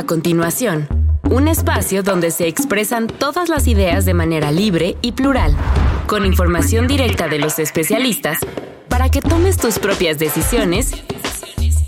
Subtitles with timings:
[0.00, 0.88] A continuación,
[1.28, 5.54] un espacio donde se expresan todas las ideas de manera libre y plural,
[6.06, 8.38] con información directa de los especialistas
[8.88, 10.92] para que tomes tus propias decisiones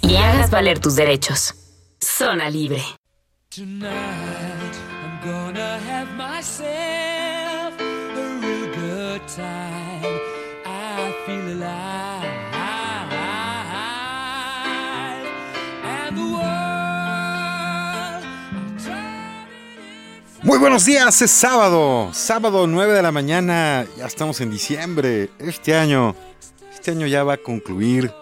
[0.02, 1.54] y hagas valer tus derechos.
[2.00, 2.82] Zona Libre.
[20.44, 25.76] Muy buenos días, es sábado, sábado 9 de la mañana, ya estamos en diciembre, este
[25.76, 26.16] año,
[26.74, 28.12] este año ya va a concluir,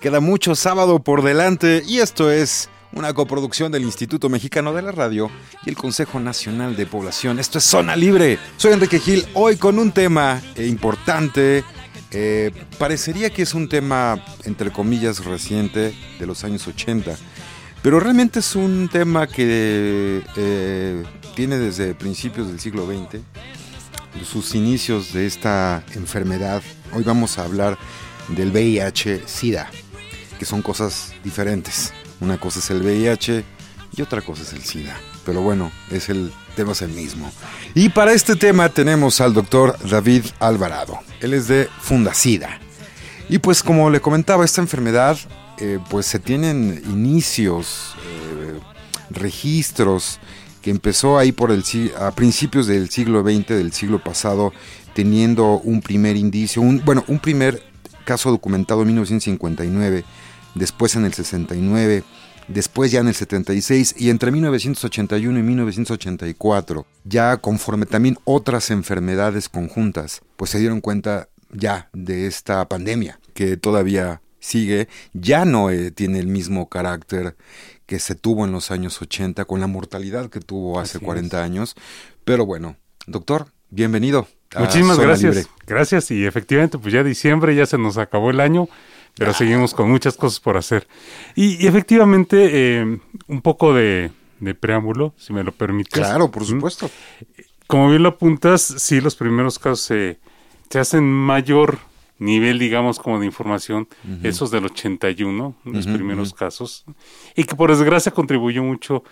[0.00, 4.92] queda mucho sábado por delante y esto es una coproducción del Instituto Mexicano de la
[4.92, 5.30] Radio
[5.66, 9.78] y el Consejo Nacional de Población, esto es Zona Libre, soy Enrique Gil, hoy con
[9.78, 11.64] un tema eh, importante,
[12.12, 17.14] eh, parecería que es un tema entre comillas reciente de los años 80,
[17.84, 21.04] pero realmente es un tema que eh,
[21.36, 23.20] tiene desde principios del siglo XX,
[24.24, 26.62] sus inicios de esta enfermedad.
[26.94, 27.76] Hoy vamos a hablar
[28.28, 29.68] del VIH-Sida,
[30.38, 31.92] que son cosas diferentes.
[32.20, 33.44] Una cosa es el VIH
[33.94, 34.96] y otra cosa es el SIDA.
[35.26, 37.30] Pero bueno, es el tema es el mismo.
[37.74, 41.00] Y para este tema tenemos al doctor David Alvarado.
[41.20, 42.60] Él es de Fundacida.
[43.28, 45.18] Y pues como le comentaba, esta enfermedad,
[45.58, 48.58] eh, pues se tienen inicios, eh,
[49.10, 50.18] registros,
[50.62, 51.62] que empezó ahí por el
[51.98, 54.52] a principios del siglo XX, del siglo pasado,
[54.94, 57.62] teniendo un primer indicio, un, bueno, un primer
[58.04, 60.04] caso documentado en 1959,
[60.54, 62.02] después en el 69,
[62.48, 69.48] después ya en el 76 y entre 1981 y 1984, ya conforme también otras enfermedades
[69.48, 75.90] conjuntas, pues se dieron cuenta ya de esta pandemia que todavía sigue, ya no eh,
[75.90, 77.34] tiene el mismo carácter
[77.86, 81.42] que se tuvo en los años 80 con la mortalidad que tuvo hace Así 40
[81.42, 81.74] años.
[82.24, 84.28] Pero bueno, doctor, bienvenido.
[84.54, 85.36] a Muchísimas Zona gracias.
[85.36, 85.50] Libre.
[85.66, 88.68] Gracias y efectivamente pues ya diciembre ya se nos acabó el año,
[89.16, 90.86] pero seguimos con muchas cosas por hacer.
[91.34, 94.10] Y, y efectivamente eh, un poco de,
[94.40, 95.94] de preámbulo, si me lo permites.
[95.94, 96.90] Claro, por supuesto.
[97.66, 100.18] Como bien lo apuntas, sí, los primeros casos se,
[100.68, 101.78] se hacen mayor
[102.18, 103.88] nivel, digamos, como de información,
[104.22, 106.36] esos del 81, los Ujú, primeros ujú.
[106.38, 106.84] casos,
[107.34, 109.02] y que por desgracia contribuyó mucho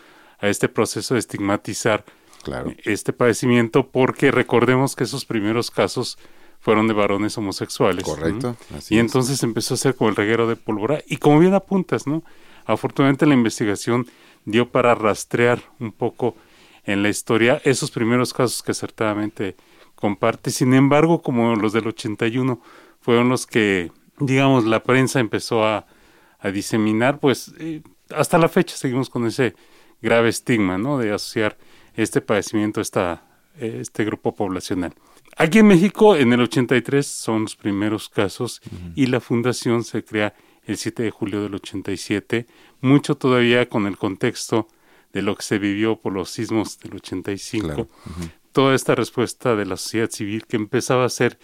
[0.41, 2.05] a este proceso de estigmatizar
[2.43, 2.73] Claro.
[2.85, 6.19] este padecimiento, porque recordemos que esos primeros casos
[6.61, 8.05] fueron de varones homosexuales.
[8.05, 8.77] Correcto, ¿no?
[8.77, 9.05] así Y es.
[9.05, 12.23] entonces empezó a ser como el reguero de pólvora, y como bien apuntas, ¿no?
[12.65, 14.07] Afortunadamente la investigación
[14.45, 16.37] dio para rastrear un poco
[16.84, 19.57] en la historia esos primeros casos que acertadamente
[19.95, 20.51] comparte.
[20.51, 22.61] Sin embargo, como los del 81
[23.03, 25.87] fueron los que, digamos, la prensa empezó a,
[26.39, 27.83] a diseminar, pues eh,
[28.15, 29.55] hasta la fecha seguimos con ese
[30.01, 30.99] grave estigma, ¿no?
[30.99, 31.59] De asociar
[31.95, 33.25] este padecimiento a esta,
[33.59, 34.95] eh, este grupo poblacional.
[35.37, 38.61] Aquí en México, en el 83, son los primeros casos
[38.95, 40.34] y la fundación se crea
[40.65, 42.47] el 7 de julio del 87,
[42.83, 44.69] mucho todavía con el contexto
[45.13, 47.89] de lo que se vivió por los sismos del 85 Claro.
[48.53, 51.39] toda esta respuesta de la sociedad civil que empezaba a ser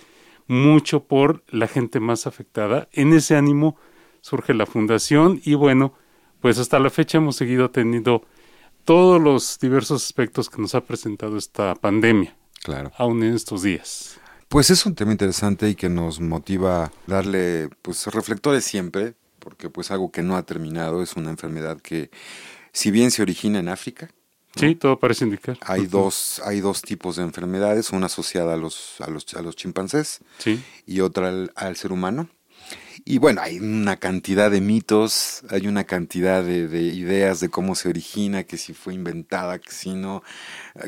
[0.49, 2.89] mucho por la gente más afectada.
[2.93, 3.77] En ese ánimo
[4.21, 5.95] surge la fundación y bueno,
[6.41, 8.25] pues hasta la fecha hemos seguido teniendo
[8.85, 12.91] todos los diversos aspectos que nos ha presentado esta pandemia, Claro.
[12.97, 14.19] aún en estos días.
[14.49, 19.91] Pues es un tema interesante y que nos motiva darle pues reflectores siempre, porque pues
[19.91, 22.11] algo que no ha terminado es una enfermedad que
[22.73, 24.09] si bien se origina en África,
[24.57, 25.57] Sí, todo parece indicar.
[25.63, 29.55] hay dos hay dos tipos de enfermedades, una asociada a los a los a los
[29.57, 32.29] chimpancés Sí, y otra al, al ser humano.
[33.05, 37.77] Y bueno, hay una cantidad de mitos, hay una cantidad de, de ideas de cómo
[37.77, 40.23] se origina, que si fue inventada, que si no,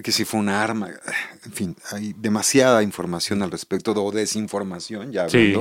[0.02, 0.90] que si fue una arma,
[1.44, 5.54] en fin, hay demasiada información al respecto, o desinformación, ya Sí.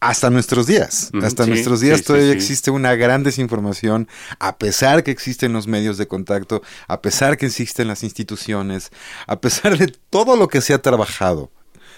[0.00, 2.36] Hasta nuestros días, hasta sí, nuestros días sí, todavía sí.
[2.36, 4.08] existe una gran desinformación,
[4.38, 8.90] a pesar que existen los medios de contacto, a pesar que existen las instituciones,
[9.26, 11.50] a pesar de todo lo que se ha trabajado,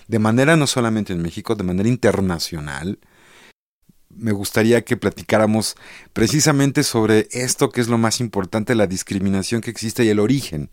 [0.06, 2.98] de manera no solamente en México, de manera internacional,
[4.10, 5.76] me gustaría que platicáramos
[6.12, 10.70] precisamente sobre esto que es lo más importante, la discriminación que existe y el origen.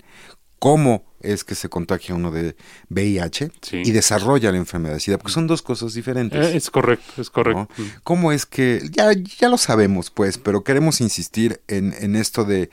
[0.60, 2.56] ¿Cómo es que se contagia uno de
[2.90, 3.82] VIH Sí.
[3.86, 5.18] y desarrolla la enfermedad de SIDA?
[5.18, 6.54] Porque son dos cosas diferentes.
[6.54, 7.68] Eh, es correcto, es correcto.
[7.78, 7.86] ¿no?
[8.04, 12.70] ¿Cómo es que, ya, ya lo sabemos pues, pero queremos insistir en, en esto de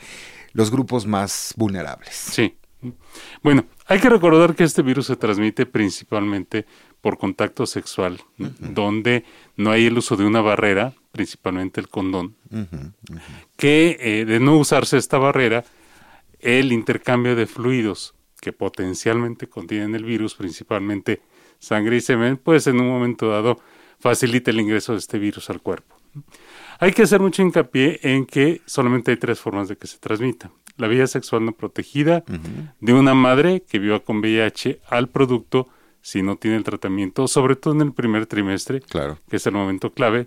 [0.52, 2.14] los grupos más vulnerables?
[2.14, 2.56] Sí.
[3.42, 6.66] Bueno, hay que recordar que este virus se transmite principalmente
[7.00, 8.20] por contacto sexual,
[8.58, 9.24] donde
[9.56, 12.36] no hay el uso de una barrera, principalmente el condón,
[13.56, 15.64] que eh, de no usarse esta barrera,
[16.42, 21.22] el intercambio de fluidos que potencialmente contienen el virus, principalmente
[21.58, 23.60] sangre y semen, pues en un momento dado
[24.00, 25.96] facilita el ingreso de este virus al cuerpo.
[26.80, 30.50] Hay que hacer mucho hincapié en que solamente hay tres formas de que se transmita.
[30.76, 32.24] La vía sexual no protegida,
[32.80, 35.68] de una madre que viva con VIH al producto
[36.00, 39.18] si no tiene el tratamiento, sobre todo en el primer trimestre, Claro.
[39.30, 40.26] que es el momento clave,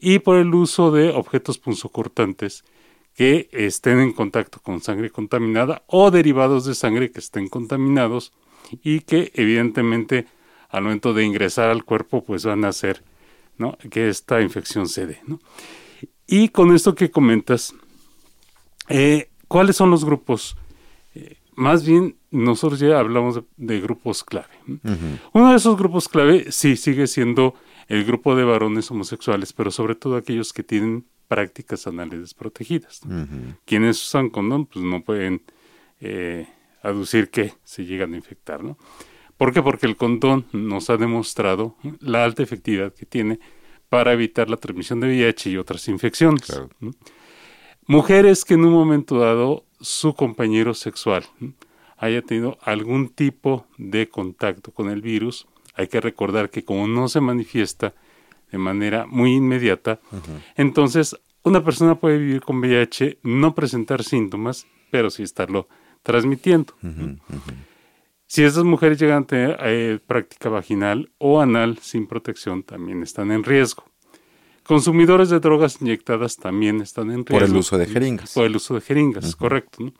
[0.00, 2.64] y por el uso de objetos punzocortantes
[3.14, 8.32] que estén en contacto con sangre contaminada o derivados de sangre que estén contaminados
[8.82, 10.26] y que evidentemente
[10.70, 13.02] al momento de ingresar al cuerpo pues van a hacer
[13.58, 13.76] ¿no?
[13.90, 15.20] que esta infección se dé.
[15.26, 15.40] ¿no?
[16.26, 17.74] Y con esto que comentas,
[18.88, 20.56] eh, ¿cuáles son los grupos?
[21.14, 24.54] Eh, más bien, nosotros ya hablamos de, de grupos clave.
[24.66, 24.80] ¿no?
[25.34, 27.54] Uno de esos grupos clave sí sigue siendo
[27.88, 33.00] el grupo de varones homosexuales, pero sobre todo aquellos que tienen prácticas anales desprotegidas.
[33.06, 33.26] ¿no?
[33.64, 35.40] Quienes usan condón, pues no pueden
[35.98, 36.46] eh,
[36.82, 38.76] aducir que se llegan a infectar, ¿no?
[39.38, 39.62] ¿Por qué?
[39.62, 43.40] Porque el condón nos ha demostrado la alta efectividad que tiene
[43.88, 46.42] para evitar la transmisión de VIH y otras infecciones.
[46.42, 46.68] Claro.
[46.80, 46.90] ¿no?
[47.86, 51.54] Mujeres que en un momento dado su compañero sexual ¿no?
[51.96, 55.46] haya tenido algún tipo de contacto con el virus,
[55.76, 57.94] hay que recordar que como no se manifiesta
[58.52, 59.98] de manera muy inmediata,
[60.56, 65.68] entonces una persona puede vivir con VIH, no presentar síntomas, pero sí estarlo
[66.02, 66.74] transmitiendo.
[68.26, 73.30] Si esas mujeres llegan a tener eh, práctica vaginal o anal sin protección, también están
[73.30, 73.84] en riesgo.
[74.64, 77.40] Consumidores de drogas inyectadas también están en riesgo.
[77.40, 78.32] Por el uso de jeringas.
[78.32, 79.84] Por el uso de jeringas, correcto.
[79.84, 79.92] ¿no?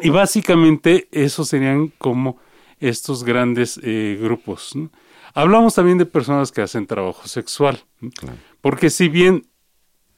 [0.00, 2.38] Y básicamente esos serían como
[2.80, 4.74] estos grandes eh, grupos.
[4.74, 4.90] ¿no?
[5.32, 7.82] Hablamos también de personas que hacen trabajo sexual,
[8.60, 9.46] porque si bien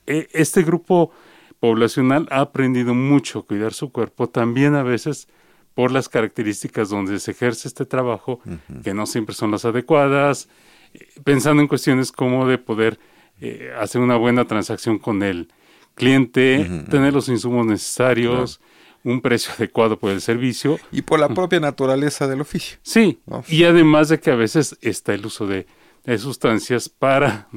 [0.06, 1.12] este grupo
[1.60, 5.28] poblacional ha aprendido mucho a cuidar su cuerpo, también a veces
[5.74, 8.40] por las características donde se ejerce este trabajo,
[8.82, 10.48] que no siempre son las adecuadas,
[10.94, 12.98] eh, pensando en cuestiones como de poder
[13.40, 15.48] eh, hacer una buena transacción con el
[15.94, 18.60] cliente, tener los insumos necesarios,
[19.04, 20.78] un precio adecuado por el servicio.
[20.92, 22.78] Y por la propia naturaleza del oficio.
[22.82, 23.44] Sí, ¿no?
[23.48, 25.66] y además de que a veces está el uso de,
[26.06, 27.48] de sustancias para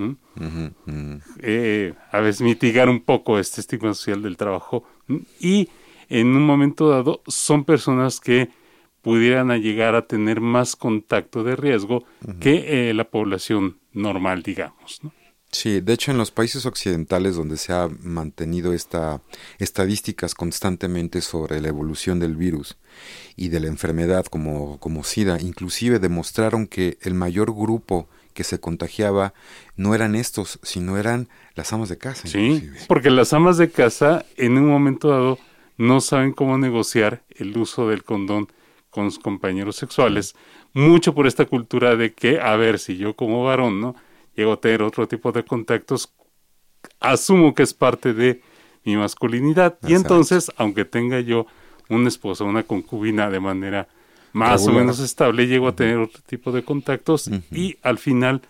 [1.42, 4.84] eh, a veces mitigar un poco este estigma social del trabajo
[5.40, 5.70] y
[6.10, 8.50] en un momento dado son personas que
[9.04, 12.04] pudieran llegar a tener más contacto de riesgo
[12.40, 15.00] que eh, la población normal, digamos.
[15.04, 15.14] ¿no?
[15.52, 19.22] Sí, de hecho en los países occidentales donde se ha mantenido esta
[19.58, 22.78] estadísticas constantemente sobre la evolución del virus
[23.36, 28.62] y de la enfermedad como, como SIDA, inclusive demostraron que el mayor grupo que se
[28.62, 29.34] contagiaba
[29.76, 32.26] no eran estos, sino eran las amas de casa.
[32.26, 32.86] Sí, inclusive.
[32.88, 35.38] porque las amas de casa en un momento dado
[35.76, 38.48] no saben cómo negociar el uso del condón
[38.92, 40.38] con sus compañeros sexuales,
[40.72, 43.96] mucho por esta cultura de que, a ver, si yo como varón, ¿no?
[44.38, 46.14] Llego a tener otro tipo de contactos,
[47.02, 48.42] asumo que es parte de
[48.86, 51.46] mi masculinidad y entonces, aunque tenga yo
[51.90, 53.90] una esposa, una concubina de manera
[54.34, 54.76] más Regular.
[54.76, 58.42] o menos estable, llego a tener otro tipo de contactos y al final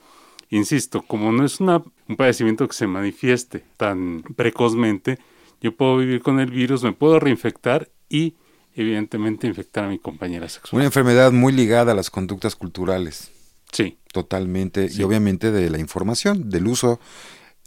[0.51, 5.19] insisto, como no es una, un padecimiento que se manifieste tan precozmente,
[5.61, 8.35] yo puedo vivir con el virus, me puedo reinfectar y
[8.75, 10.83] evidentemente infectar a mi compañera Una sexual.
[10.83, 13.31] enfermedad muy ligada a las conductas culturales,
[13.71, 15.01] Sí, totalmente, Sí.
[15.01, 16.99] y obviamente de la información, del uso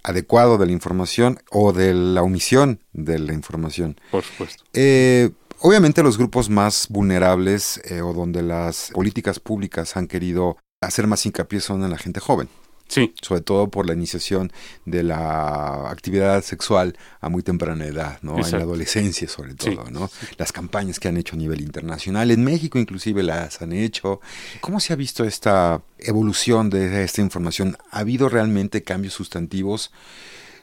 [0.02, 3.96] adecuado de la información o de la omisión de la información.
[4.10, 4.64] por supuesto.
[4.72, 5.30] Eh,
[5.62, 11.24] obviamente los grupos más vulnerables eh, o donde las políticas públicas han querido hacer más
[11.24, 12.48] hincapié son en la gente joven,
[12.88, 14.52] Sí, sobre todo por la iniciación
[14.84, 18.36] de la actividad sexual a muy temprana edad, ¿no?
[18.36, 20.10] En la adolescencia sobre Sí, todo, ¿no?
[20.36, 24.20] Las campañas que han hecho a nivel internacional, en México inclusive las han hecho.
[24.60, 27.78] ¿Cómo se ha visto esta evolución de esta información?
[27.92, 29.90] ¿Ha habido realmente cambios sustantivos?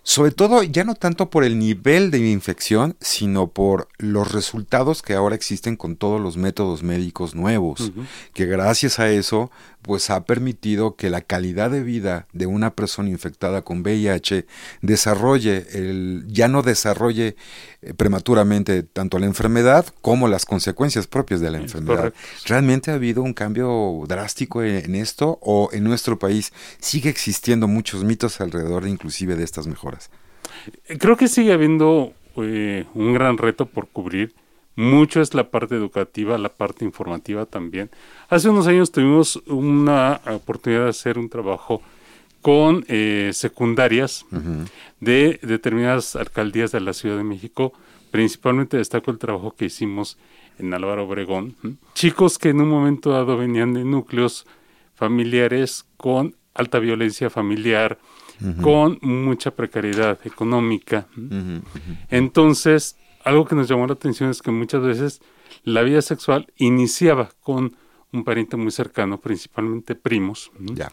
[0.04, 5.14] Sobre todo, ya no tanto por el nivel de infección, sino por los resultados que
[5.14, 7.92] ahora existen con todos los métodos médicos nuevos,
[8.34, 13.10] que gracias a eso pues ha permitido que la calidad de vida de una persona
[13.10, 14.46] infectada con VIH
[14.82, 17.36] desarrolle, el, ya no desarrolle
[17.82, 21.98] eh, prematuramente tanto la enfermedad como las consecuencias propias de la enfermedad.
[21.98, 22.20] correcto.
[22.46, 27.68] ¿Realmente ha habido un cambio drástico en, en esto o en nuestro país sigue existiendo
[27.68, 30.10] muchos mitos alrededor de inclusive de estas mejoras?
[31.00, 34.34] Creo que sigue habiendo eh, un gran reto por cubrir.
[34.80, 37.90] Mucho es la parte educativa, la parte informativa también.
[38.30, 41.82] Hace unos años tuvimos una oportunidad de hacer un trabajo
[42.42, 44.26] con eh, secundarias
[45.02, 47.74] de determinadas alcaldías de la Ciudad de México.
[48.10, 50.18] Principalmente destaco el trabajo que hicimos
[50.60, 51.58] en Álvaro Obregón.
[51.94, 54.48] Chicos que en un momento dado venían de núcleos
[54.96, 58.00] familiares con alta violencia familiar,
[58.62, 61.06] con mucha precariedad económica.
[62.10, 62.96] Entonces,
[63.30, 65.22] algo que nos llamó la atención es que muchas veces
[65.64, 67.76] la vida sexual iniciaba con
[68.12, 70.52] un pariente muy cercano, principalmente primos.
[70.60, 70.92] Ya.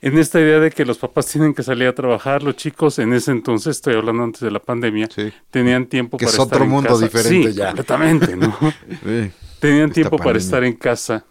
[0.00, 3.12] En esta idea de que los papás tienen que salir a trabajar, los chicos en
[3.12, 5.32] ese entonces, estoy hablando antes de la pandemia, Sí.
[5.50, 7.04] tenían tiempo Que para es estar otro en mundo casa.
[7.04, 7.66] diferente Sí, ya.
[7.66, 8.56] completamente, ¿no?
[9.02, 9.30] Sí.
[9.58, 11.24] tenían Esta tiempo para estar en casa.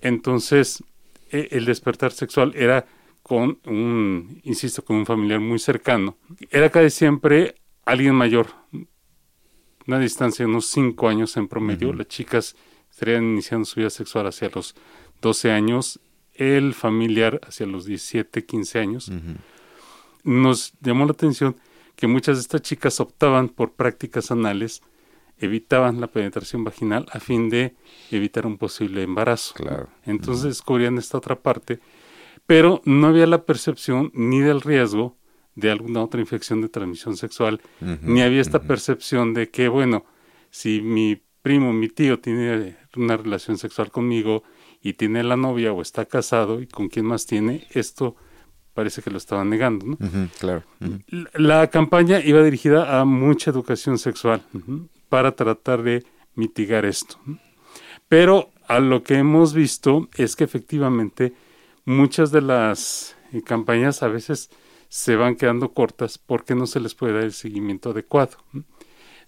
[0.00, 0.84] Entonces,
[1.30, 2.86] e- el despertar sexual era
[3.24, 6.16] con un, insisto, con un familiar muy cercano.
[6.50, 8.46] Era casi siempre alguien mayor,
[9.86, 11.92] una distancia de unos 5 años en promedio.
[11.92, 12.56] Las chicas
[12.90, 14.74] estarían iniciando su vida sexual hacia los
[15.20, 16.00] 12 años,
[16.34, 19.10] el familiar hacia los 17, 15 años.
[20.24, 21.56] Nos llamó la atención
[21.96, 24.82] que muchas de estas chicas optaban por prácticas anales,
[25.38, 27.74] evitaban la penetración vaginal a fin de
[28.10, 29.54] evitar un posible embarazo.
[29.54, 29.88] Claro.
[30.04, 31.80] Entonces descubrían esta otra parte,
[32.46, 35.16] pero no había la percepción ni del riesgo
[35.54, 37.60] de alguna otra infección de transmisión sexual,
[38.02, 40.04] ni había esta percepción de que, bueno,
[40.50, 44.42] si mi primo, mi tío tiene una relación sexual conmigo
[44.80, 48.16] y tiene la novia o está casado y con quién más tiene, esto
[48.74, 49.98] parece que lo estaban negando, ¿no?
[50.38, 50.62] Claro.
[51.08, 54.42] La- La campaña iba dirigida a mucha educación sexual
[55.10, 56.04] para tratar de
[56.34, 57.18] mitigar esto.
[58.08, 61.32] Pero a lo que hemos visto es que efectivamente
[61.84, 64.50] muchas de las eh, campañas a veces
[64.94, 68.36] se van quedando cortas porque no se les puede dar el seguimiento adecuado.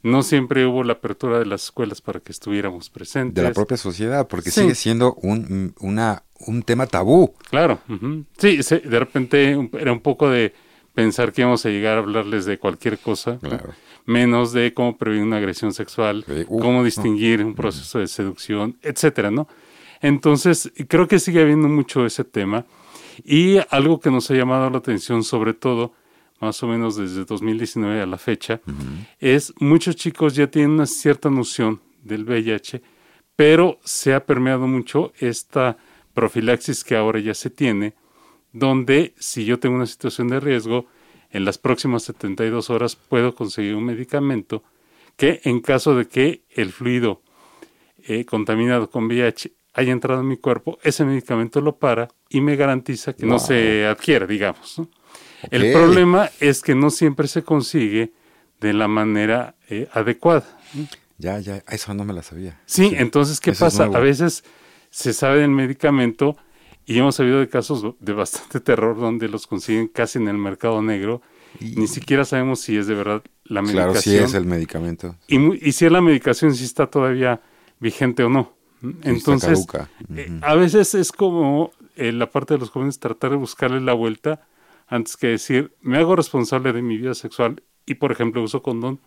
[0.03, 0.23] ¿no?
[0.23, 3.37] Siempre hubo la apertura de las escuelas para que estuviéramos presentes.
[3.37, 4.61] De la propia sociedad, porque Sí.
[4.61, 7.33] sigue siendo un, una, un tema tabú.
[7.49, 8.27] Claro, ujú.
[8.37, 10.53] sí, de repente era un poco de
[10.93, 13.49] pensar que íbamos a llegar a hablarles de cualquier cosa, ¿no?
[13.49, 13.71] Claro.
[14.05, 18.77] menos de cómo prevenir una agresión sexual, Sí, uh, cómo distinguir un proceso de seducción,
[18.83, 19.49] etcétera, ¿no?
[20.03, 22.67] Entonces, creo que sigue habiendo mucho ese tema
[23.25, 25.93] y algo que nos ha llamado la atención, sobre todo,
[26.41, 28.61] más o menos desde 2019 a la fecha,
[29.21, 32.83] es muchos chicos ya tienen una cierta noción del VIH,
[33.37, 35.77] pero se ha permeado mucho esta
[36.13, 37.95] profilaxis que ahora ya se tiene,
[38.53, 40.87] donde si yo tengo una situación de riesgo,
[41.31, 44.63] en las próximas 72 horas puedo conseguir un medicamento
[45.17, 47.23] que en caso de que el fluido
[48.07, 52.57] eh, contaminado con VIH haya entrado en mi cuerpo, ese medicamento lo para y me
[52.57, 54.79] garantiza que no se adquiera, digamos.
[54.79, 54.89] ¿no?
[55.51, 58.13] El problema es que no siempre se consigue
[58.61, 60.47] de la manera eh, adecuada.
[61.19, 62.61] Ya, ya, eso no me la sabía.
[62.67, 63.85] Sí, entonces, ¿qué Eso pasa?
[63.85, 64.45] A veces
[64.91, 66.37] se sabe del medicamento
[66.87, 70.83] y hemos sabido de casos de bastante terror donde los consiguen casi en el mercado
[70.83, 71.21] negro.
[71.61, 74.17] Y- Ni siquiera sabemos si es de verdad la Claro, medicación.
[74.19, 75.17] sí es el medicamento.
[75.29, 77.41] y, y si es la medicación, si está todavía
[77.81, 78.55] vigente o no.
[79.03, 79.67] Entonces,
[80.15, 83.93] eh, a veces es como eh, la parte de los jóvenes tratar de buscarle la
[83.93, 84.47] vuelta
[84.87, 89.01] antes que decir, me hago responsable de mi vida sexual y, por ejemplo, uso condón.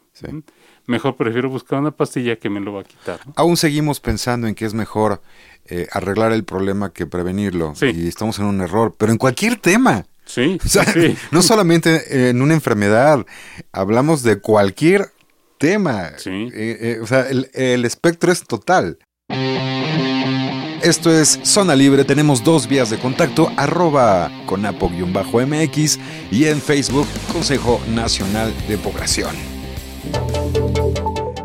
[0.86, 3.19] Mejor prefiero buscar una pastilla que me lo va a quitar.
[3.25, 3.34] ¿no?
[3.36, 5.22] Aún seguimos pensando en que es mejor
[5.65, 7.74] eh, arreglar el problema que prevenirlo.
[7.75, 7.88] Sí.
[7.88, 10.05] Y estamos en un error, pero en cualquier tema.
[10.25, 11.15] Sí, O sea, sí.
[11.31, 13.25] no solamente en una enfermedad,
[13.72, 15.12] hablamos de cualquier
[15.57, 16.12] tema.
[16.17, 16.50] Sí.
[16.53, 19.00] Eh, eh, o sea, el, el espectro es total.
[20.88, 26.00] Esto es Zona Libre, tenemos dos vías de contacto, arroba conapo-mx
[26.31, 29.36] y en Facebook Consejo Nacional de Población.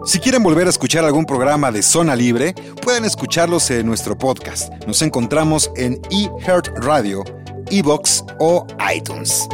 [0.05, 4.73] Si quieren volver a escuchar algún programa de Zona Libre, pueden escucharlos en nuestro podcast.
[4.87, 7.25] Nos encontramos en eHeart Radio,
[7.69, 9.49] Evox o iTunes.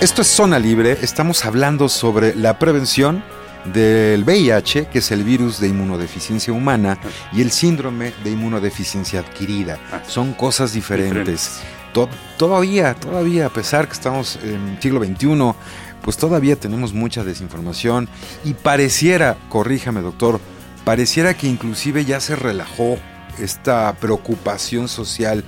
[0.00, 3.24] Esto es Zona Libre, estamos hablando sobre la prevención
[3.72, 6.98] del VIH, que es el virus de inmunodeficiencia humana,
[7.32, 9.78] y el síndrome de inmunodeficiencia adquirida.
[10.06, 11.10] Son cosas diferentes.
[11.16, 11.60] Diferentes.
[11.92, 15.54] To- todavía, todavía, a pesar que estamos en siglo XXI,
[16.02, 18.08] pues todavía tenemos mucha desinformación
[18.44, 20.40] y pareciera, corríjame doctor,
[20.84, 22.98] pareciera que inclusive ya se relajó
[23.40, 25.42] esta preocupación social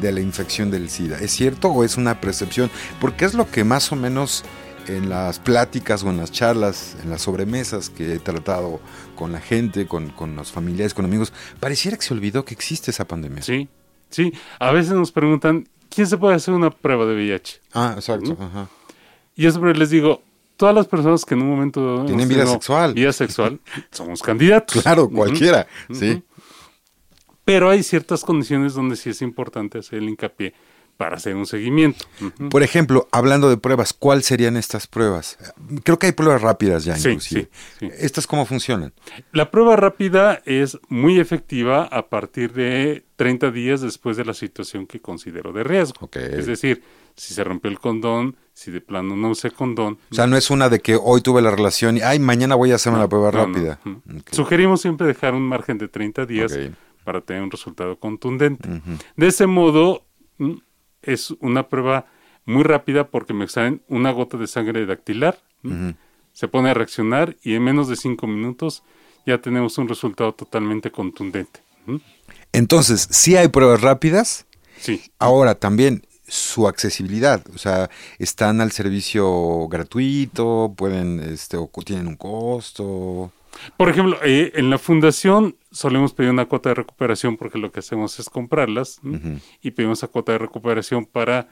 [0.00, 1.18] de la infección del SIDA.
[1.18, 2.70] ¿Es cierto o es una percepción?
[3.00, 4.44] Porque es lo que más o menos
[4.88, 8.80] en las pláticas o en las charlas, en las sobremesas que he tratado
[9.14, 12.90] con la gente, con, con los familiares, con amigos, pareciera que se olvidó que existe
[12.90, 13.42] esa pandemia.
[13.42, 13.68] Sí,
[14.10, 14.32] sí.
[14.58, 17.60] A veces nos preguntan, ¿quién se puede hacer una prueba de VIH?
[17.74, 18.36] Ah, exacto.
[18.38, 18.44] ¿No?
[18.46, 18.68] ajá.
[19.36, 20.22] Y yo siempre les digo,
[20.56, 22.94] todas las personas que en un momento Tienen vida sexual.
[22.94, 23.60] vida sexual,
[23.92, 24.82] somos candidatos.
[24.82, 25.66] Claro, cualquiera.
[25.92, 26.22] Sí.
[27.44, 30.52] Pero hay ciertas condiciones donde sí es importante hacer el hincapié
[30.98, 32.04] para hacer un seguimiento.
[32.50, 35.38] Por ejemplo, hablando de pruebas, ¿cuáles serían estas pruebas?
[35.84, 37.48] Creo que hay pruebas rápidas ya, Sí, inclusive.
[37.78, 37.90] sí, sí.
[38.00, 38.92] ¿Estas cómo funcionan?
[39.32, 44.86] La prueba rápida es muy efectiva a partir de 30 días después de la situación
[44.86, 45.96] que considero de riesgo.
[46.06, 46.16] Ok.
[46.16, 46.82] Es decir,
[47.14, 49.98] si se rompió el condón, si de plano no usé condón.
[50.10, 52.72] O sea, no es una de que hoy tuve la relación y, ay, mañana voy
[52.72, 53.78] a hacerme la prueba No, rápida.
[54.32, 56.58] Sugerimos siempre dejar un margen de 30 días
[57.04, 58.68] para tener un resultado contundente.
[59.16, 60.04] De ese modo,
[60.38, 60.54] mm,
[61.02, 62.06] es una prueba
[62.44, 65.38] muy rápida porque me extraen una gota de sangre dactilar,
[66.32, 68.82] se pone a reaccionar y en menos de 5 minutos
[69.26, 71.60] ya tenemos un resultado totalmente contundente.
[72.52, 74.46] Entonces, sí hay pruebas rápidas.
[74.78, 82.06] Sí, Ahora también su accesibilidad, o sea, están al servicio gratuito, pueden, este, o tienen
[82.06, 83.32] un costo.
[83.76, 87.80] Por ejemplo, eh, en la fundación solemos pedir una cuota de recuperación porque lo que
[87.80, 89.00] hacemos es comprarlas
[89.62, 91.48] y pedimos esa cuota de recuperación para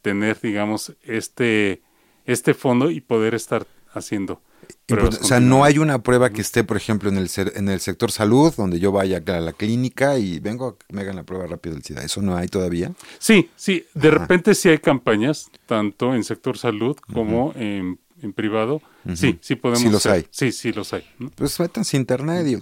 [0.00, 1.82] tener, digamos, este,
[2.24, 4.40] este fondo y poder estar haciendo.
[4.88, 7.80] Import- o sea, no hay una prueba que esté, por ejemplo, en el, en el
[7.80, 11.74] sector salud, donde yo vaya a la clínica y vengo me hagan la prueba rápida
[11.74, 12.02] del SIDA.
[12.02, 12.92] ¿Eso no hay todavía?
[13.18, 18.80] Sí, sí, de repente sí hay campañas, tanto en sector salud como en, en privado.
[19.14, 19.82] Sí, sí podemos.
[19.82, 20.12] Sí los hacer.
[20.12, 20.26] hay.
[20.30, 21.04] Sí, sí los hay.
[21.18, 21.30] ¿no?
[21.30, 22.56] Pues métanse a internet y...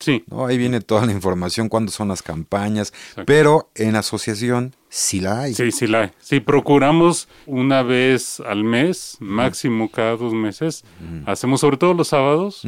[0.00, 2.92] Sí, No, ahí viene toda la información, cuándo son las campañas,
[3.26, 5.54] pero en asociación sí la hay.
[5.54, 6.10] Sí, sí la hay.
[6.20, 10.84] Sí, procuramos una vez al mes, máximo cada dos meses.
[11.26, 12.62] Hacemos sobre todo los sábados.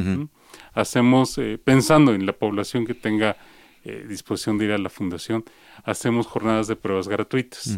[0.73, 3.37] Hacemos, eh, pensando en la población que tenga
[3.85, 5.45] eh, disposición de ir a la fundación,
[5.85, 7.77] hacemos jornadas de pruebas gratuitas.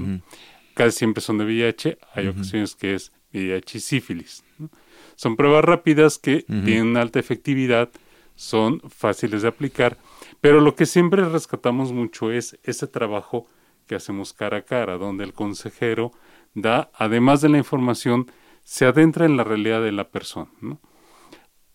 [0.74, 4.44] Casi siempre son de VIH, hay ocasiones que es VIH y sífilis.
[4.58, 4.70] ¿no?
[5.16, 7.90] Son pruebas rápidas que tienen alta efectividad,
[8.34, 9.98] son fáciles de aplicar,
[10.40, 13.46] pero lo que siempre rescatamos mucho es ese trabajo
[13.86, 16.12] que hacemos cara a cara, donde el consejero
[16.54, 18.30] da, además de la información,
[18.64, 20.50] se adentra en la realidad de la persona.
[20.60, 20.80] ¿no?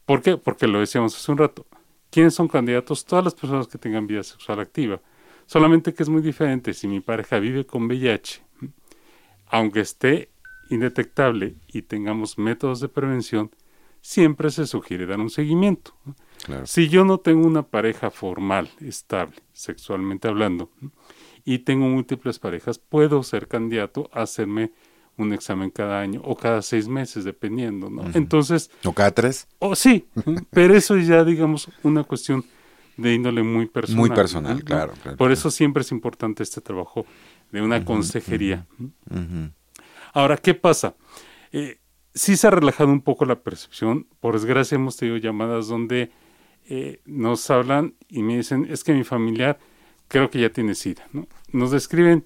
[0.06, 0.38] ¿Por qué?
[0.38, 1.68] Porque lo decíamos hace un rato.
[2.10, 3.06] ¿Quiénes son candidatos?
[3.06, 5.02] Todas las personas que tengan vida sexual activa.
[5.46, 8.42] Solamente que es muy diferente si mi pareja vive con VIH,
[9.48, 10.30] aunque esté
[10.70, 13.52] indetectable y tengamos métodos de prevención,
[14.02, 15.94] siempre se sugiere dar un seguimiento.
[16.44, 16.66] Claro.
[16.66, 20.72] Si yo no tengo una pareja formal, estable, sexualmente hablando,
[21.44, 24.72] y tengo múltiples parejas, puedo ser candidato a hacerme
[25.18, 28.04] un examen cada año o cada seis meses, dependiendo, ¿no?
[28.14, 29.48] Entonces, ¿O cada tres?
[29.60, 30.08] oh, sí,
[30.52, 32.46] pero eso es ya, digamos, una cuestión
[32.98, 34.00] de índole muy personal.
[34.00, 34.64] Muy personal, ¿no?
[34.64, 37.06] claro, claro, Por eso siempre es importante este trabajo
[37.52, 38.68] de una consejería.
[38.80, 39.52] Ujú.
[40.18, 40.96] Ahora, ¿qué pasa?
[41.52, 41.78] Eh,
[42.16, 44.08] sí se ha relajado un poco la percepción.
[44.20, 46.10] Por desgracia hemos tenido llamadas donde
[46.68, 49.60] eh, nos hablan y me dicen, es que mi familiar
[50.08, 51.08] creo que ya tiene SIDA.
[51.14, 51.28] ¿no?
[51.52, 52.24] Nos describen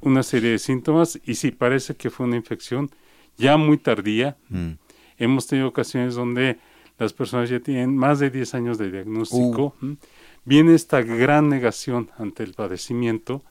[0.00, 2.90] una serie de síntomas y sí, parece que fue una infección
[3.36, 4.36] ya muy tardía.
[4.48, 4.72] Mm.
[5.16, 6.58] Hemos tenido ocasiones donde
[6.98, 9.76] las personas ya tienen más de 10 años de diagnóstico.
[9.80, 9.94] Uh.
[10.44, 13.44] Viene esta gran negación ante el padecimiento,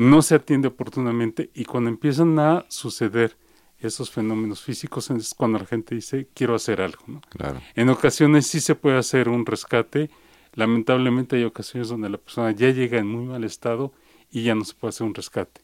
[0.00, 3.36] no se atiende oportunamente y cuando empiezan a suceder
[3.78, 7.02] esos fenómenos físicos es cuando la gente dice quiero hacer algo.
[7.06, 7.20] ¿no?
[7.28, 7.60] Claro.
[7.74, 10.08] En ocasiones sí se puede hacer un rescate,
[10.54, 13.92] lamentablemente hay ocasiones donde la persona ya llega en muy mal estado
[14.30, 15.60] y ya no se puede hacer un rescate.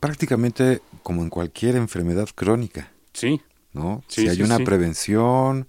[0.00, 3.42] Prácticamente como en cualquier enfermedad crónica, Sí,
[3.74, 4.02] ¿no?
[4.08, 4.64] Sí, si hay sí, una sí.
[4.64, 5.68] prevención,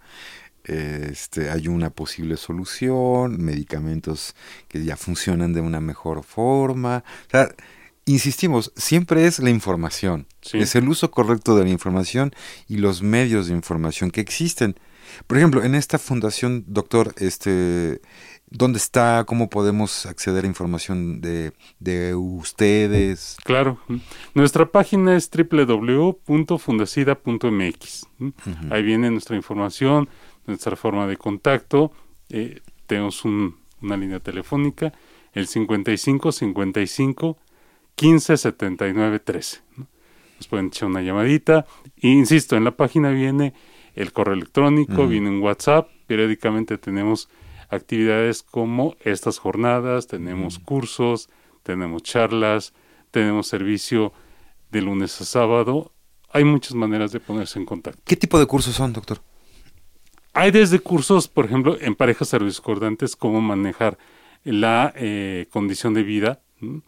[0.68, 4.36] este, hay una posible solución, medicamentos
[4.68, 7.04] que ya funcionan de una mejor forma.
[7.28, 7.50] O sea,
[8.06, 10.60] insistimos, siempre es la información, Sí.
[10.60, 12.34] es el uso correcto de la información
[12.68, 14.76] y los medios de información que existen.
[15.26, 18.02] Por ejemplo, en esta fundación, doctor, este,
[18.50, 19.24] ¿dónde está?
[19.26, 23.38] ¿Cómo podemos acceder a información de, de ustedes?
[23.46, 23.80] Claro.
[24.34, 28.06] Nuestra página es www.fundacida.mx.
[28.70, 30.10] Ahí viene nuestra información,
[30.48, 31.92] nuestra forma de contacto.
[32.30, 34.92] eh, tenemos un- una línea telefónica,
[35.34, 37.38] el 55 55
[37.96, 39.62] 15 79 13.
[39.78, 39.88] ¿no?
[40.38, 41.66] Nos pueden echar una llamadita.
[42.02, 43.54] E insisto, en la página viene
[43.96, 47.30] el correo electrónico, viene un WhatsApp, periódicamente tenemos
[47.70, 51.30] actividades como estas jornadas, tenemos cursos,
[51.64, 52.74] tenemos charlas,
[53.12, 54.12] tenemos servicio
[54.72, 55.92] de lunes a sábado.
[56.32, 58.02] Hay muchas maneras de ponerse en contacto.
[58.06, 59.22] ¿Qué tipo de cursos son, doctor?
[60.38, 63.98] Hay desde cursos, por ejemplo, en parejas discordantes, cómo manejar
[64.44, 66.82] la eh, condición de vida, ¿m?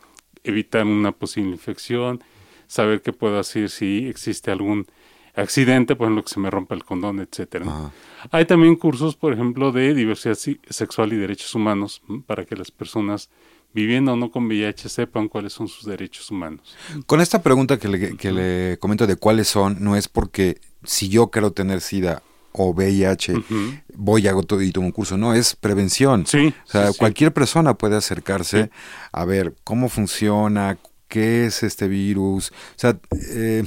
[0.43, 2.23] evitar una posible infección,
[2.67, 4.85] saber qué puedo hacer si existe algún
[5.33, 7.91] accidente, por ejemplo, que se me rompa el condón, etcétera.
[8.29, 12.21] Hay también cursos, por ejemplo, de diversidad si- sexual y derechos humanos, ¿m?
[12.27, 13.31] para que las personas
[13.73, 16.75] viviendo o no con VIH sepan cuáles son sus derechos humanos.
[17.07, 21.09] Con esta pregunta que le, que le comento de cuáles son, no es porque si
[21.09, 23.73] yo quiero tener SIDA o VIH, Ujú.
[23.95, 25.17] voy a hago todo y tomo un curso.
[25.17, 26.25] No, es prevención.
[26.25, 26.99] Sí, O sea, sí, sí.
[26.99, 28.69] cualquier persona puede acercarse
[29.11, 32.51] a ver cómo funciona, qué es este virus.
[32.51, 32.99] O sea,
[33.31, 33.63] eh,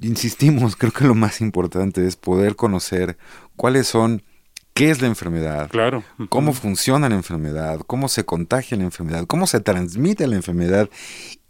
[0.00, 3.16] insistimos, creo que lo más importante es poder conocer
[3.56, 4.22] cuáles son,
[4.78, 6.04] qué es la enfermedad, Claro.
[6.28, 10.88] cómo funciona la enfermedad, cómo se contagia la enfermedad, cómo se transmite la enfermedad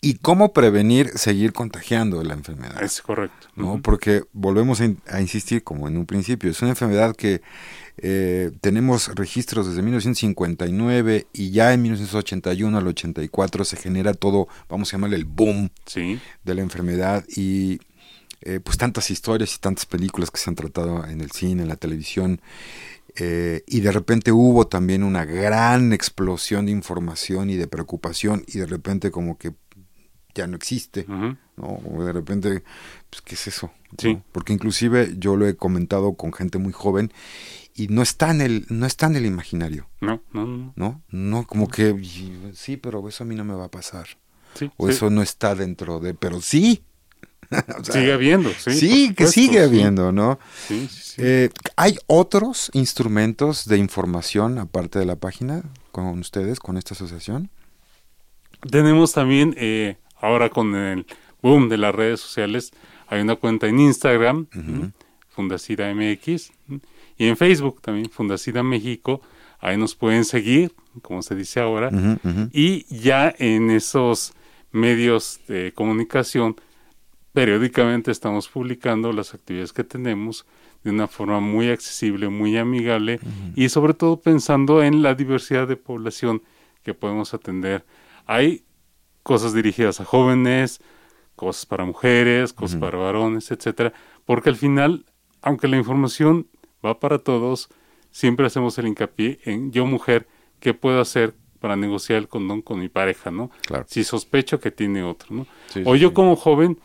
[0.01, 2.83] y cómo prevenir seguir contagiando la enfermedad.
[2.83, 3.49] Es correcto.
[3.57, 3.81] ¿no?
[3.83, 7.43] Porque volvemos a, in- a insistir, como en un principio, es una enfermedad que
[8.01, 14.89] eh, tenemos registros desde 1959 y ya en 1981 al 84 se genera todo, vamos
[14.89, 16.21] a llamarle el boom Sí.
[16.45, 17.81] de la enfermedad y
[18.43, 21.69] eh, pues tantas historias y tantas películas que se han tratado en el cine, en
[21.69, 22.41] la televisión.
[23.19, 28.59] Eh, y de repente hubo también una gran explosión de información y de preocupación y
[28.59, 29.55] de repente como que
[30.35, 31.05] ya no existe.
[31.09, 31.35] ¿no?
[31.91, 32.63] O de repente,
[33.11, 33.73] pues, ¿qué es eso?
[33.97, 34.15] Sí.
[34.15, 34.25] ¿No?
[34.31, 37.13] Porque inclusive yo lo he comentado con gente muy joven
[37.75, 40.73] y no está en el, no está en el imaginario, No, no, no.
[40.77, 41.03] ¿no?
[41.11, 41.97] No, como que,
[42.55, 44.07] sí, pero eso a mí no me va a pasar.
[44.55, 44.93] Sí, O sí.
[44.95, 46.83] eso no está dentro de, pero sí.
[47.81, 48.73] O sea, sigue habiendo, sí.
[48.73, 50.39] Sí, que sigue habiendo, ¿no?
[50.67, 51.15] Sí, sí, sí.
[51.25, 57.49] Eh, ¿Hay otros instrumentos de información aparte de la página con ustedes, con esta asociación?
[58.71, 61.07] Tenemos también, eh, ahora con el
[61.41, 62.73] boom de las redes sociales,
[63.07, 64.93] hay una cuenta en Instagram, ¿m?
[65.31, 66.51] Fundacida MX,
[67.17, 69.23] y en Facebook también, Fundacida México.
[69.61, 71.91] Ahí nos pueden seguir, como se dice ahora.
[72.53, 74.33] Y ya en esos
[74.71, 76.57] medios de comunicación,
[77.33, 80.47] periódicamente estamos publicando las actividades que tenemos
[80.85, 83.21] de una forma muy accesible, muy amigable
[83.55, 86.43] y sobre todo pensando en la diversidad de población
[86.83, 87.85] que podemos atender.
[88.27, 88.65] Hay
[89.23, 90.81] cosas dirigidas a jóvenes,
[91.37, 93.93] cosas para mujeres, cosas para varones, etcétera,
[94.25, 95.05] porque al final,
[95.43, 96.49] aunque la información
[96.85, 97.69] va para todos,
[98.11, 100.27] siempre hacemos el hincapié en yo mujer,
[100.61, 103.51] ¿qué puedo hacer para negociar el condón con mi pareja, no?
[103.67, 103.85] Claro.
[103.89, 105.47] Si sospecho que tiene otro, ¿no?
[105.69, 106.15] Sí, o sí, yo sí.
[106.15, 106.79] como joven,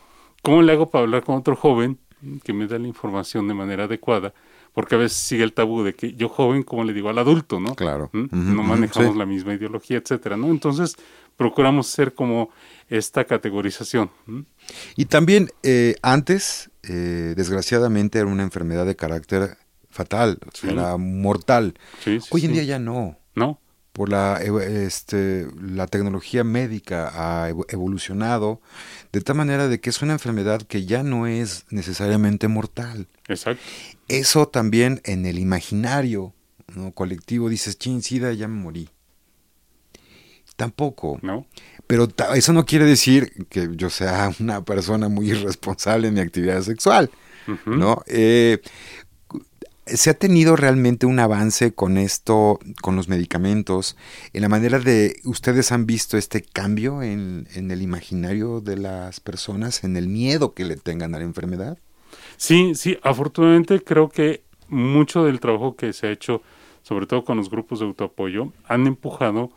[0.44, 1.98] ¿cómo le hago para hablar con otro joven
[2.44, 4.32] que me da la información de manera adecuada?
[4.72, 7.58] Porque a veces sigue el tabú de que yo joven, ¿cómo le digo al adulto,
[7.60, 7.74] no?
[7.74, 8.10] Claro.
[8.12, 8.26] ¿Mm?
[8.56, 9.18] No manejamos sí.
[9.18, 10.48] la misma ideología, etcétera, ¿no?
[10.48, 10.96] Entonces,
[11.36, 12.50] procuramos hacer como
[12.88, 14.10] esta categorización.
[14.96, 19.56] Y también eh, antes, eh, desgraciadamente, era una enfermedad de carácter
[19.90, 20.76] fatal, o sea, Sí.
[20.76, 21.74] era mortal.
[22.02, 23.16] Sí, Hoy en día ya no.
[23.36, 23.60] No,
[23.94, 28.60] Por la, este, la tecnología médica ha evo- evolucionado
[29.12, 33.06] de tal manera de que es una enfermedad que ya no es necesariamente mortal.
[33.28, 33.62] exacto.
[34.08, 36.34] Eso también en el imaginario
[36.74, 36.90] ¿no?
[36.92, 38.90] colectivo dices, chin, sida, ya me morí.
[40.56, 41.18] Tampoco.
[41.22, 41.46] No,
[41.86, 46.62] Pero eso no quiere decir que yo sea una persona muy irresponsable en mi actividad
[46.62, 47.10] sexual.
[47.66, 48.02] ¿no?
[48.06, 48.58] Eh,
[49.86, 53.96] ¿Se ha tenido realmente un avance con esto, con los medicamentos,
[54.32, 59.20] en la manera de, ustedes han visto este cambio en, en el imaginario de las
[59.20, 61.78] personas, en el miedo que le tengan a la enfermedad?
[62.36, 66.42] Sí, sí, afortunadamente creo que mucho del trabajo que se ha hecho,
[66.82, 69.50] sobre todo con los grupos de autoapoyo, han empujado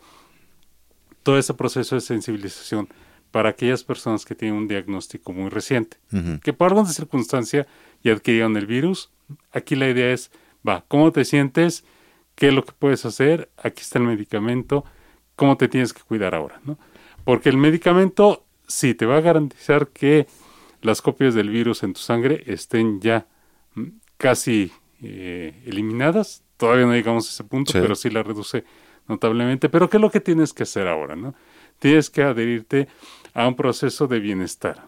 [1.23, 2.87] todo ese proceso de sensibilización
[3.31, 5.97] para aquellas personas que tienen un diagnóstico muy reciente,
[6.43, 7.67] que por alguna circunstancia
[8.03, 9.11] ya adquirieron el virus.
[9.51, 10.31] Aquí la idea es,
[10.67, 11.83] va, ¿cómo te sientes?
[12.35, 13.49] ¿Qué es lo que puedes hacer?
[13.57, 14.85] Aquí está el medicamento.
[15.35, 16.59] ¿Cómo te tienes que cuidar ahora?
[16.65, 16.77] ¿no?
[17.23, 20.27] Porque el medicamento sí te va a garantizar que
[20.81, 23.27] las copias del virus en tu sangre estén ya
[23.75, 23.83] mm,
[24.17, 26.43] casi eh, eliminadas.
[26.57, 27.79] Todavía no llegamos a ese punto, Sí.
[27.81, 28.63] pero sí la reduce
[29.07, 29.69] notablemente.
[29.69, 31.15] Pero ¿qué es lo que tienes que hacer ahora?
[31.15, 31.33] ¿no?
[31.79, 32.87] Tienes que adherirte
[33.33, 34.83] a un proceso de bienestar,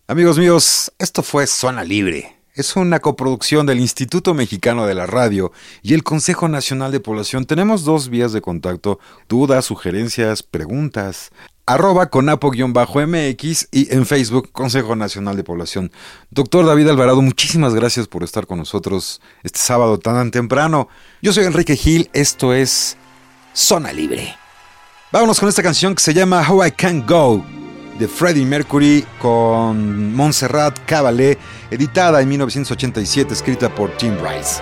[0.07, 2.35] Amigos míos, esto fue Zona Libre.
[2.53, 5.51] Es una coproducción del Instituto Mexicano de la Radio
[5.81, 7.45] y el Consejo Nacional de Población.
[7.45, 11.31] Tenemos dos vías de contacto, dudas, sugerencias, preguntas.
[11.69, 15.91] Arroba conapo-mx y en Facebook Consejo Nacional de Población.
[16.31, 20.87] Doctor David Alvarado, muchísimas gracias por estar con nosotros este sábado tan temprano.
[21.21, 22.97] Yo soy Enrique Gil, esto es
[23.53, 24.35] Zona Libre.
[25.11, 27.45] Vámonos con esta canción que se llama How I Can Go
[27.99, 31.37] de Freddie Mercury con Montserrat Caballé,
[31.69, 34.59] editada en 1987, escrita por Tim Rice.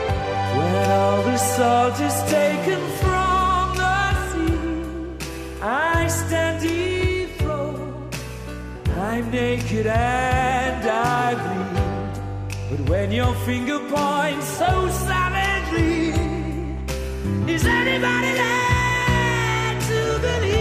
[9.18, 12.50] I'm naked and I bleed.
[12.70, 16.10] But when your finger points so savagely,
[17.52, 20.57] is anybody there to believe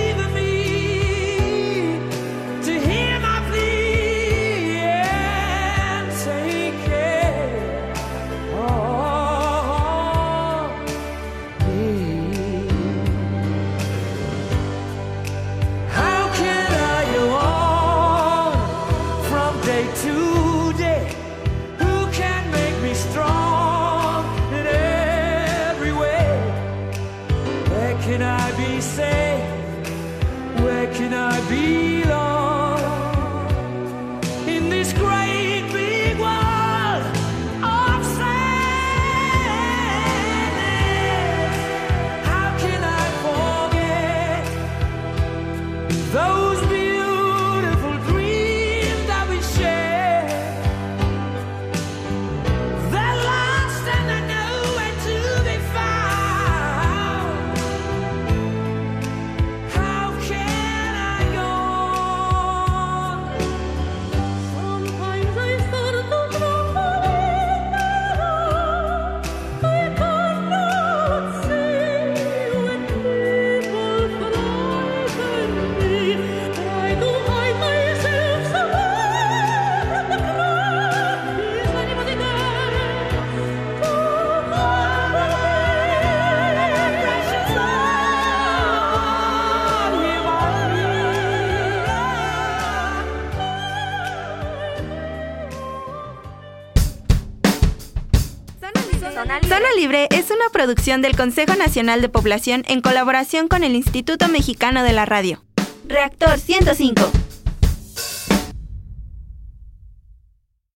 [100.52, 105.42] producción del Consejo Nacional de Población en colaboración con el Instituto Mexicano de la Radio.
[105.88, 107.25] Reactor 105.